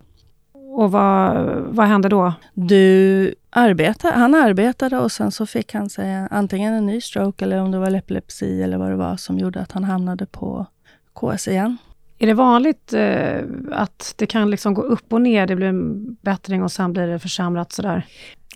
[0.53, 2.33] Och vad, vad hände då?
[2.53, 7.61] Du arbetade, han arbetade och sen så fick han sig antingen en ny stroke eller
[7.61, 10.65] om det var epilepsi eller vad det var som gjorde att han hamnade på
[11.13, 11.77] KS igen.
[12.19, 13.39] Är det vanligt eh,
[13.71, 17.07] att det kan liksom gå upp och ner, det blir en bättring och sen blir
[17.07, 18.05] det försämrat sådär?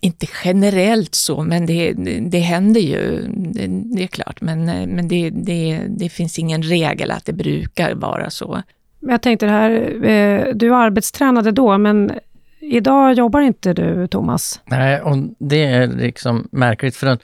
[0.01, 1.93] Inte generellt så, men det,
[2.29, 4.41] det händer ju, det, det är klart.
[4.41, 8.61] Men, men det, det, det finns ingen regel att det brukar vara så.
[8.99, 12.11] Men jag tänkte det här, eh, du arbetstränade då, men
[12.59, 14.61] idag jobbar inte du, Thomas?
[14.65, 17.17] Nej, och det är liksom märkligt för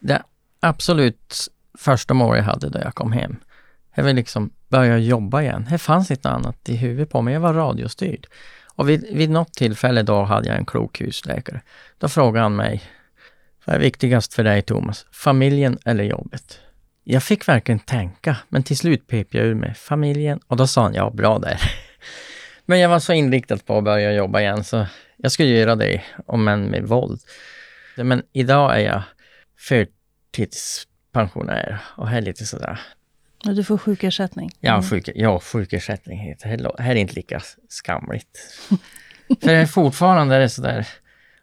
[0.00, 0.22] det
[0.60, 3.36] absolut första målet jag hade då jag kom hem,
[3.94, 5.66] jag vill liksom börja jobba igen.
[5.70, 7.34] Det fanns inte annat i huvudet på mig.
[7.34, 8.26] Jag var radiostyrd.
[8.74, 11.60] Och vid, vid något tillfälle då hade jag en klok husläkare.
[11.98, 12.82] Då frågade han mig,
[13.64, 15.06] vad är viktigast för dig Thomas?
[15.12, 16.60] Familjen eller jobbet?
[17.04, 20.82] Jag fick verkligen tänka, men till slut pep jag ur mig familjen och då sa
[20.82, 21.60] han, ja bra där.
[22.66, 26.02] men jag var så inriktad på att börja jobba igen så jag skulle göra det,
[26.26, 27.20] om än med våld.
[27.96, 29.02] Men idag är jag
[29.58, 32.80] förtidspensionär och är lite sådär,
[33.42, 34.50] du får sjukersättning?
[34.60, 34.82] Ja, mm.
[34.82, 36.82] sjuk, ja sjukersättning heter det.
[36.82, 38.38] Här är inte lika skamligt.
[39.42, 40.86] För fortfarande är det sådär,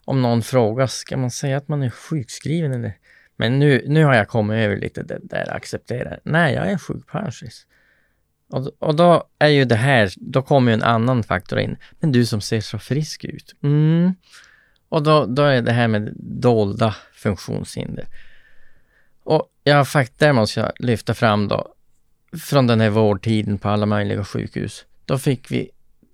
[0.06, 2.94] om någon frågar, ska man säga att man är sjukskriven eller?
[3.38, 6.20] Men nu, nu har jag kommit över lite det där accepterar.
[6.24, 7.68] Nej, jag är sjukpensionist.
[8.50, 11.78] Och, och då är ju det här, då kommer ju en annan faktor in.
[12.00, 13.56] Men du som ser så frisk ut.
[13.64, 14.14] Mm.
[14.90, 18.06] Och då, då är det här med dolda funktionshinder.
[19.24, 21.74] Och jag faktiskt, där måste jag lyfta fram då
[22.38, 24.86] från den här vårdtiden på alla möjliga sjukhus.
[25.06, 25.70] Då fick vi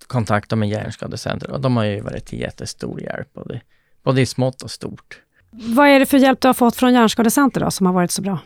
[0.06, 3.60] kontakta med Hjärnskadecenter och de har ju varit till jättestor hjälp, både,
[4.02, 5.20] både i smått och stort.
[5.50, 8.22] Vad är det för hjälp du har fått från Hjärnskadecenter då, som har varit så
[8.22, 8.38] bra?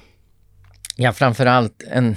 [0.97, 2.17] Ja, framförallt en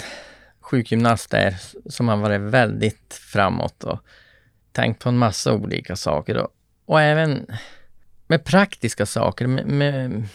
[0.61, 1.55] sjukgymnast där
[1.89, 3.99] som har varit väldigt framåt och
[4.71, 6.49] tänkt på en massa olika saker och,
[6.85, 7.45] och även
[8.27, 10.27] med praktiska saker, med, med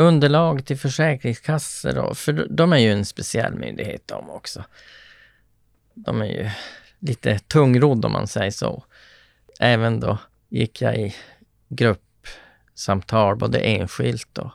[0.00, 4.64] underlag till försäkringskassor, och, för de är ju en speciell myndighet de också.
[5.94, 6.50] De är ju
[6.98, 8.84] lite tungrodd om man säger så.
[9.60, 11.14] Även då gick jag i
[11.68, 14.50] gruppsamtal, både enskilt och,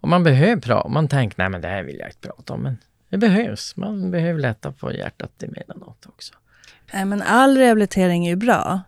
[0.00, 0.88] och man behöver prata.
[0.88, 2.78] Man tänker, nej men det här vill jag inte prata om, men
[3.08, 3.76] det behövs.
[3.76, 6.34] Man behöver lätta på hjärtat emellanåt också.
[6.92, 8.80] Nej, men all rehabilitering är ju bra.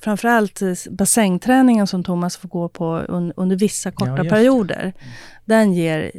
[0.00, 2.98] Framförallt bassängträningen som Thomas får gå på
[3.36, 4.80] under vissa korta ja, perioder.
[4.80, 5.14] Mm.
[5.44, 6.12] Den ger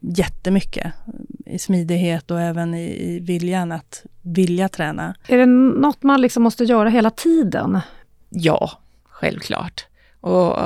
[0.00, 0.92] jättemycket
[1.46, 5.14] i smidighet och även i, viljan att vilja träna.
[5.28, 5.46] Är det
[5.80, 7.80] något man liksom måste göra hela tiden?
[8.28, 8.70] Ja,
[9.04, 9.86] självklart.
[10.20, 10.56] Och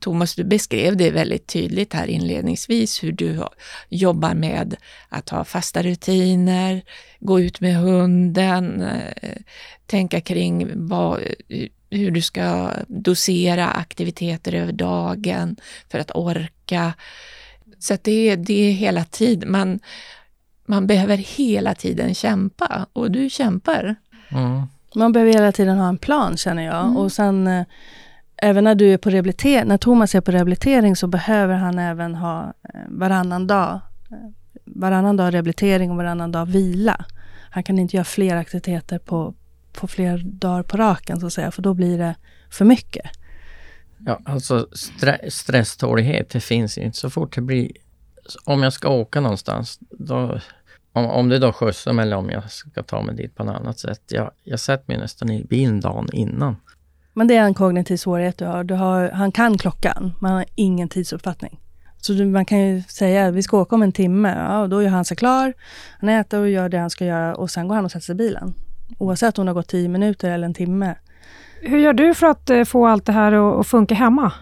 [0.00, 3.44] Thomas, du beskrev det väldigt tydligt här inledningsvis hur du
[3.88, 4.76] jobbar med
[5.08, 6.82] att ha fasta rutiner,
[7.20, 9.36] gå ut med hunden, eh,
[9.86, 11.20] tänka kring vad,
[11.90, 15.56] hur du ska dosera aktiviteter över dagen
[15.88, 16.92] för att orka.
[17.80, 19.80] Så att det, det är hela tiden, man,
[20.66, 23.96] man behöver hela tiden kämpa och du kämpar.
[24.28, 24.62] Mm.
[24.94, 26.84] Man behöver hela tiden ha en plan känner jag.
[26.84, 26.96] Mm.
[26.96, 27.64] Och sen eh,
[28.36, 32.14] även när du är på rehabilitering, när Thomas är på rehabilitering så behöver han även
[32.14, 34.30] ha eh, varannan dag, eh,
[34.64, 37.04] varannan dag rehabilitering och varannan dag vila.
[37.50, 39.34] Han kan inte göra fler aktiviteter på,
[39.72, 42.14] på fler dagar på raken så att säga, för då blir det
[42.50, 43.10] för mycket.
[44.06, 46.98] Ja, alltså stre stresstålighet, det finns inte.
[46.98, 47.70] Så fort det blir...
[48.44, 50.40] Om jag ska åka någonstans, då,
[50.92, 53.56] om, om det då skjutsar mig eller om jag ska ta mig dit på något
[53.56, 54.02] annat sätt.
[54.08, 56.56] Jag, jag sätter mig nästan i bilen dagen innan.
[57.12, 58.64] Men det är en kognitiv svårighet du har.
[58.64, 61.60] Du har han kan klockan, men han har ingen tidsuppfattning.
[61.98, 64.34] Så du, man kan ju säga att vi ska åka om en timme.
[64.38, 65.52] Ja, då gör han sig klar.
[66.00, 68.12] Han äter och gör det han ska göra och sen går han och sätter sig
[68.12, 68.54] i bilen.
[68.98, 70.94] Oavsett om det har gått tio minuter eller en timme.
[71.62, 74.32] Hur gör du för att eh, få allt det här att funka hemma?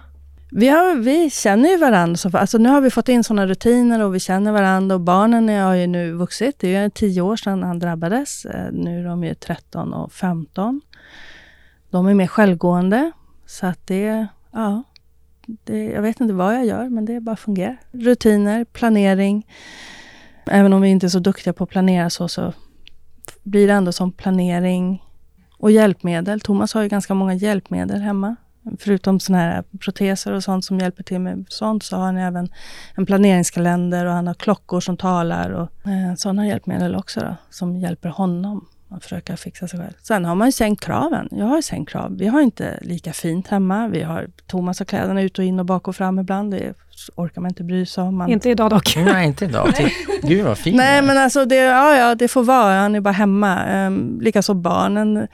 [0.50, 2.38] Vi, har, vi känner ju varandra.
[2.38, 4.94] alltså nu har vi fått in sådana rutiner och vi känner varandra.
[4.94, 6.58] Och barnen har ju nu vuxit.
[6.58, 8.44] Det är ju tio år sedan han drabbades.
[8.44, 10.80] Eh, nu är de ju 13 och 15.
[11.90, 13.12] De är mer självgående.
[13.46, 14.82] Så att det, ja,
[15.46, 17.76] det, jag vet inte vad jag gör, men det bara fungerar.
[17.90, 19.46] Rutiner, planering.
[20.46, 22.52] Även om vi inte är så duktiga på att planera så, så
[23.42, 25.02] blir det ändå som planering
[25.58, 26.40] och hjälpmedel.
[26.40, 28.36] Thomas har ju ganska många hjälpmedel hemma.
[28.78, 32.48] Förutom såna här proteser och sånt som hjälper till med sånt så har han även
[32.94, 37.76] en planeringskalender och han har klockor som talar och eh, sådana hjälpmedel också då, som
[37.76, 39.92] hjälper honom att försöka fixa sig själv.
[40.02, 41.28] Sen har man ju sänkt kraven.
[41.30, 42.16] Jag har ju sänkt krav.
[42.18, 43.88] Vi har inte lika fint hemma.
[43.88, 46.50] Vi har Thomas har kläderna ut och in och bak och fram ibland.
[46.50, 46.74] Det
[47.14, 48.16] orkar man inte bry sig om.
[48.16, 48.30] Man...
[48.30, 48.96] Inte idag dock.
[48.96, 49.74] Nej, inte idag.
[50.22, 50.76] Gud vad fint.
[50.76, 52.74] Nej, men alltså det, ja, ja, det får vara.
[52.74, 53.86] Han är bara hemma.
[53.86, 55.28] Um, Likaså barnen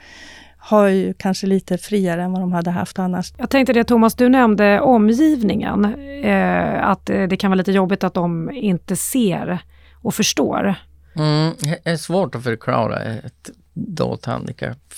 [0.57, 3.33] har ju kanske lite friare än vad de hade haft annars.
[3.37, 5.85] Jag tänkte det Thomas, du nämnde omgivningen.
[6.23, 9.59] Eh, att det kan vara lite jobbigt att de inte ser
[10.01, 10.75] och förstår.
[11.15, 14.93] Mm, det är svårt att förklara ett dolt handikapp.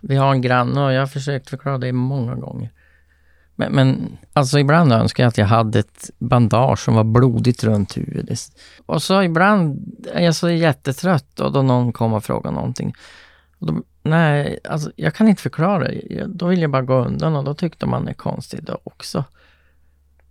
[0.00, 2.70] Vi har en granne och jag har försökt förklara det många gånger.
[3.56, 7.96] Men, men alltså ibland önskar jag att jag hade ett bandage som var blodigt runt
[7.96, 8.38] huvudet.
[8.86, 12.94] Och så ibland är jag så jättetrött och då någon kommer och frågar någonting.
[13.58, 15.90] Och då, nej, alltså jag kan inte förklara.
[16.26, 19.24] Då vill jag bara gå undan och då tyckte man är konstigt också.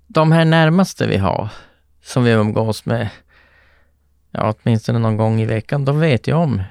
[0.07, 1.49] De här närmaste vi har,
[2.03, 3.09] som vi umgås med,
[4.31, 6.62] ja, åtminstone någon gång i veckan, de vet ju om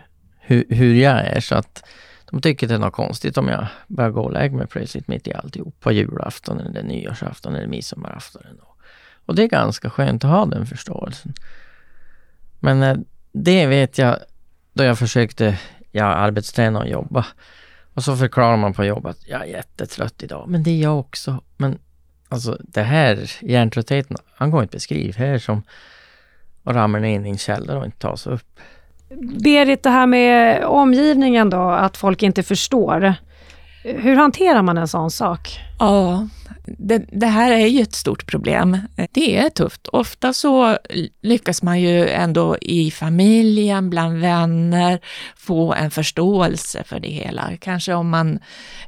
[0.40, 1.84] hur, hur jag är så att
[2.32, 5.28] de tycker det är något konstigt om jag börjar gå och lägga mig plötsligt mitt
[5.28, 8.42] i alltihop på julafton eller nyårsafton eller midsommarafton.
[9.26, 11.34] Och det är ganska skönt att ha den förståelsen.
[12.60, 12.96] Men eh,
[13.32, 14.18] det vet jag
[14.72, 15.58] då jag försökte
[15.90, 17.26] ja, arbetsträna och jobba.
[17.94, 20.48] Och så förklarar man på jobbet att jag är jättetrött idag.
[20.48, 21.42] Men det är jag också.
[21.56, 21.78] Men
[22.28, 25.62] alltså det här hjärntröttheten, han går inte beskriva här som
[26.64, 28.60] att ramla ner i en källare och inte ta sig upp.
[29.20, 33.14] Berit, det här med omgivningen då, att folk inte förstår.
[33.84, 35.60] Hur hanterar man en sån sak?
[35.78, 36.28] Ja,
[36.66, 38.78] det, det, här är ju ett stort problem.
[39.12, 39.88] Det är tufft.
[39.88, 40.78] Ofta så
[41.22, 45.00] lyckas man ju ändå i familjen, bland vänner,
[45.36, 47.50] få en förståelse för det hela.
[47.60, 48.38] Kanske om man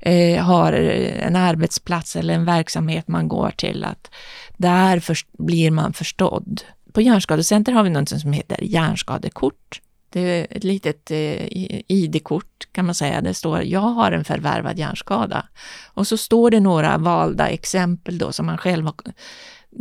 [0.01, 4.11] eh, har en arbetsplats eller en verksamhet man går till, att
[4.57, 6.63] där för, blir man förstådd.
[6.93, 9.81] På Hjärnskadecenter har vi något som heter hjärnskadekort.
[10.15, 11.47] Det är ett litet eh,
[11.89, 13.21] ID-kort kan man säga.
[13.21, 15.47] Det står jag har en förvärvad hjärnskada.
[15.95, 18.95] Och så står det några valda exempel då som man själv har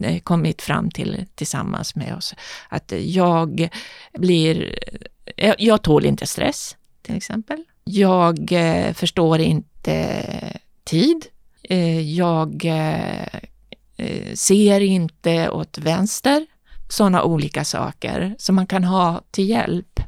[0.04, 2.36] eh, kommit fram till tillsammans med oss.
[2.69, 3.69] Att jag
[4.13, 4.80] blir,
[5.38, 7.63] eh, jag, tål inte stress till exempel.
[7.84, 8.50] Jag
[8.93, 11.26] förstår inte tid.
[12.15, 12.65] Jag
[14.34, 16.46] ser inte åt vänster.
[16.89, 20.00] Sådana olika saker som man kan ha till hjälp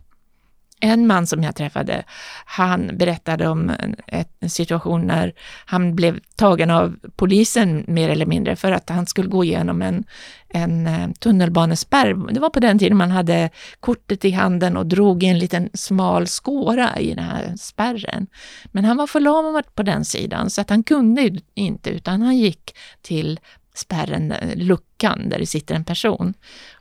[0.86, 2.04] en man som jag träffade,
[2.46, 3.72] han berättade om
[4.08, 5.34] en, situation när
[5.66, 10.04] han blev tagen av polisen mer eller mindre för att han skulle gå igenom en,
[10.50, 12.34] en eh, tunnelbanespärr.
[12.34, 15.70] Det var på den tiden man hade kortet i handen och drog i en liten
[15.74, 18.28] smal skåra i den här spärren.
[18.66, 22.76] Men han var förlamad på den sidan så att han kunde inte utan han gick
[23.02, 23.40] till
[23.76, 26.34] spärren, eh, luckan där det sitter en person.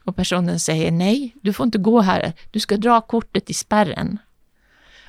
[0.05, 4.17] Och personen säger nej, du får inte gå här, du ska dra kortet i spärren.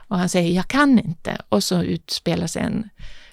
[0.08, 1.38] Och han säger jag kan inte.
[1.48, 2.88] Och så utspelar sig en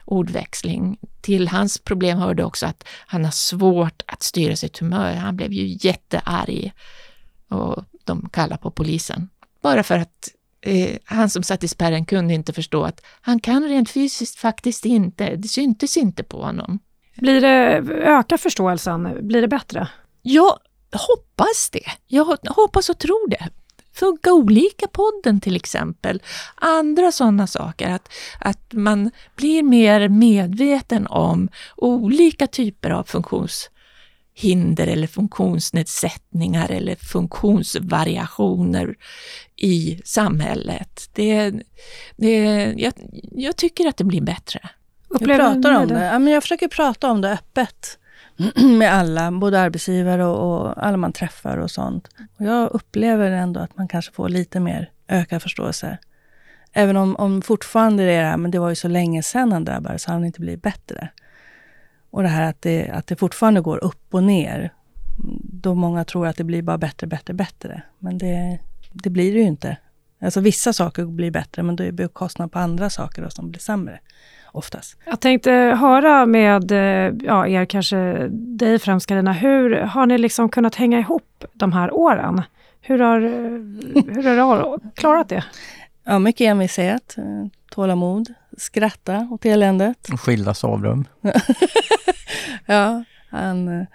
[0.06, 0.98] ordväxling.
[1.22, 5.14] Till hans problem hörde också att han har svårt att styra sitt humör.
[5.14, 6.74] Han blev ju jättearg
[7.48, 9.30] och de kallar på polisen.
[9.62, 10.30] Bara för att
[10.62, 14.86] eh, han som satt i spärren kunde inte förstå att han kan rent fysiskt faktiskt
[14.86, 16.80] inte, det syntes inte på honom.
[17.16, 19.28] Blir det, ökar förståelsen?
[19.28, 19.88] Blir det bättre?
[20.22, 20.58] Jag
[20.92, 21.86] hoppas det.
[22.08, 23.50] Jag hoppas och tror det.
[23.94, 26.22] Funka olika podden till exempel.
[26.56, 27.90] Andra sådana saker.
[27.90, 38.96] Att, att man blir mer medveten om olika typer av funktionshinder eller funktionsnedsättningar eller funktionsvariationer
[39.56, 41.10] i samhället.
[41.14, 41.54] Det,
[42.18, 42.38] det,
[42.78, 42.94] jag,
[43.32, 44.70] jag tycker att det blir bättre.
[45.20, 46.06] Jag pratar om det.
[46.06, 48.00] Ja, men jag försöker prata om det öppet
[48.56, 52.10] med alla, både arbetsgivare och, och, alla man träffar och sånt.
[52.38, 55.98] Och jag upplever ändå att man kanske får lite mer ökad förståelse.
[56.74, 59.52] Även om, om fortfarande det är det här, men det var ju så länge sedan
[59.52, 61.10] han drabbades, så han inte blivit bättre.
[62.10, 64.74] Och det här att det, att det fortfarande går upp och ner.
[65.44, 67.82] Då många tror att det blir bara bättre, bättre, bättre.
[68.00, 68.60] Men det,
[68.92, 69.78] det blir det ju inte.
[70.22, 73.50] Alltså vissa saker blir bättre, men då är det kostnad på andra saker då som
[73.50, 74.00] blir sämre.
[74.54, 74.98] Oftast.
[75.06, 80.50] Jag tänkte höra med eh, ja, er, kanske dig främst Carina, hur har ni liksom
[80.50, 82.42] kunnat hänga ihop de här åren?
[82.82, 83.20] Hur har,
[84.14, 85.44] hur har du klarat det?
[86.04, 87.24] Ja, mycket envishet, eh,
[87.72, 90.08] tålamod, skratta åt eländet.
[90.18, 91.06] Skilda sovrum.
[92.66, 93.86] ja, han, eh,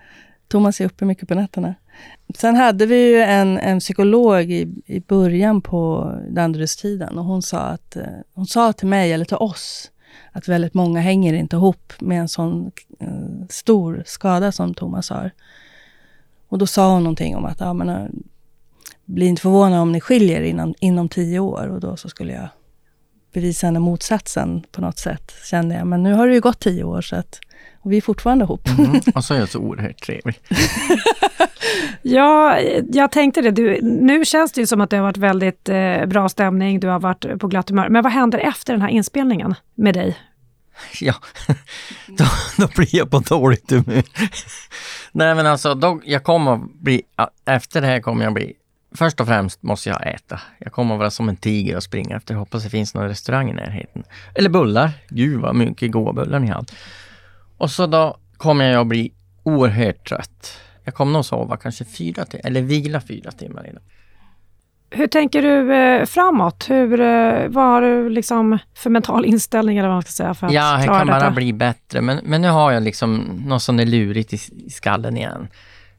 [0.48, 1.74] Thomas är uppe mycket på nätterna.
[2.34, 7.58] Sen hade vi ju en, en psykolog i, i början på Danderydstiden och hon sa,
[7.58, 8.02] att, eh,
[8.34, 9.90] hon sa till mig, eller till oss,
[10.32, 12.70] att väldigt många hänger inte ihop med en sån
[13.02, 15.30] uh, stor skada som Thomas har.
[16.48, 18.22] Och då sa hon någonting om att, ja men
[19.04, 21.68] bli inte förvånad om ni skiljer innan, inom tio år.
[21.68, 22.48] Och då så skulle jag
[23.32, 25.86] bevisa henne motsatsen på något sätt, kände jag.
[25.86, 27.40] Men nu har det ju gått tio år så att,
[27.80, 28.68] och vi är fortfarande ihop.
[28.78, 30.40] Mm, och så är jag så oerhört trevlig.
[32.02, 32.60] ja,
[32.92, 33.50] jag tänkte det.
[33.50, 36.88] Du, nu känns det ju som att det har varit väldigt eh, bra stämning, du
[36.88, 37.88] har varit på glatt humör.
[37.88, 40.16] Men vad händer efter den här inspelningen med dig?
[41.00, 41.14] Ja,
[42.06, 42.24] då,
[42.56, 44.02] då blir jag på dåligt humör.
[45.12, 47.02] Nej men alltså, då, jag kommer bli,
[47.44, 48.54] efter det här kommer jag bli
[48.94, 50.40] Först och främst måste jag äta.
[50.58, 52.34] Jag kommer att vara som en tiger och springa efter.
[52.34, 54.04] Jag hoppas det finns någon restaurang i närheten.
[54.34, 54.90] Eller bullar.
[55.08, 56.64] Gud vad mycket goda bullar ni har.
[57.58, 60.60] Och så då kommer jag att bli oerhört trött.
[60.88, 63.82] Jag kommer nog sova kanske fyra timmar, eller vila fyra timmar idag.
[64.90, 66.70] Hur tänker du eh, framåt?
[66.70, 70.46] Hur, eh, vad har du liksom för mental inställning eller vad man ska säga för
[70.46, 71.20] att Ja, här kan detta?
[71.20, 72.00] bara bli bättre.
[72.00, 75.48] Men, men nu har jag liksom något som är lurigt i, i skallen igen.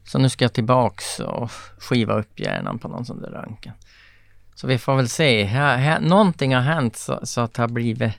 [0.04, 3.74] Så nu ska jag tillbaks och skiva upp hjärnan på någon sån där röntgen.
[4.54, 5.44] Så vi får väl se.
[5.44, 8.12] Här, här, någonting har hänt så, så att det har blivit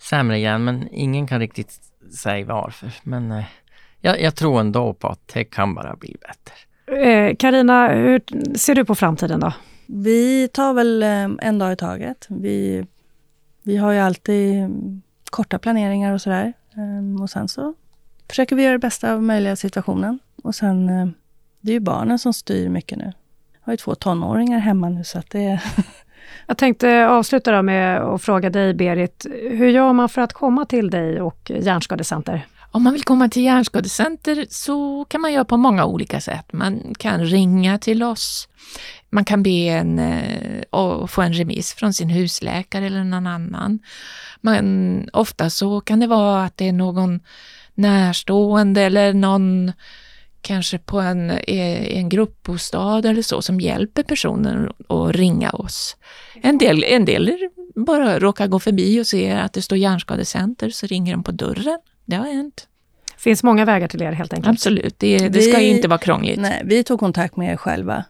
[0.00, 1.80] sämre igen, men ingen kan riktigt
[2.18, 2.92] säga varför.
[3.02, 3.44] Men eh,
[4.04, 7.34] jag, jag, tror ändå på att det kan bara bli bättre.
[7.34, 8.22] Karina, eh, hur
[8.56, 9.52] ser du på framtiden då?
[9.86, 12.26] Vi tar väl eh, en dag i taget.
[12.28, 12.86] Vi,
[13.62, 14.70] vi har ju alltid
[15.30, 16.52] korta planeringar och sådär.
[16.76, 17.74] Um, och sen så
[18.28, 20.18] försöker vi göra det bästa av möjliga situationen.
[20.42, 21.08] Och sen, eh,
[21.60, 23.12] det är ju barnen som styr mycket nu.
[23.52, 25.62] Jag har ju två tonåringar hemma nu så att det
[26.46, 30.90] Jag tänkte avsluta med att fråga dig Berit, hur gör man för att komma till
[30.90, 32.46] dig och Hjärnskadecenter?
[32.74, 36.52] Om man vill komma till Hjärnskadecenter så kan man göra på många olika sätt.
[36.52, 38.48] Man kan ringa till oss.
[39.10, 43.78] Man kan be en eh, och få en remiss från sin husläkare eller någon annan.
[44.40, 47.20] Men ofta så kan det vara att det är någon
[47.74, 49.72] närstående eller någon
[50.40, 55.96] kanske på en, en gruppbostad eller så som hjälper personen att ringa oss.
[56.42, 57.32] En del, en del
[57.74, 61.78] bara råkar gå förbi och ser att det står hjärnskadecenter så ringer de på dörren.
[62.04, 62.68] Det har hänt.
[63.16, 64.52] finns många vägar till er helt enkelt?
[64.52, 66.40] Absolut, det, det ska vi, inte vara krångligt.
[66.40, 68.04] Nej, vi tog kontakt med er själva.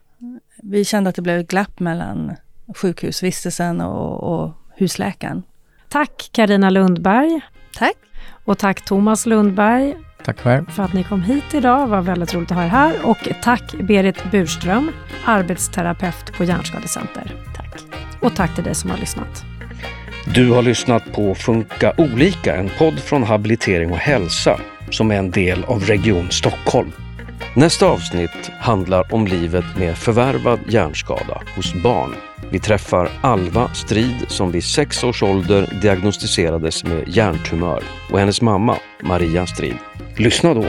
[0.57, 2.33] Vi kände att det blev ett glapp mellan
[2.77, 5.43] sjukhusvistelsen och, och husläkaren.
[5.89, 7.41] Tack Karina Lundberg.
[7.75, 7.97] Tack.
[8.45, 9.97] Och tack Thomas Lundberg.
[10.25, 10.71] Tack själv.
[10.71, 11.81] För att ni kom hit idag.
[11.81, 13.07] Det var väldigt roligt att ha er här.
[13.07, 14.91] Och tack Berit Burström,
[15.25, 17.37] arbetsterapeut på Hjärnskadecenter.
[17.57, 17.83] Tack.
[18.21, 19.54] Och tack till dig som har lyssnat.
[20.27, 24.61] Du har lyssnat på Funka olika, en podd från Habilitering och hälsa
[24.91, 26.93] som är en del av Region Stockholm.
[27.57, 32.15] Nästa avsnitt handlar om livet med förvärvad hjärnskada hos barn.
[32.51, 38.77] Vi träffar Alva Strid som vid sex års ålder diagnostiserades med hjärntumör och hennes mamma
[39.03, 39.77] Maria Strid.
[40.17, 40.65] Lyssna då!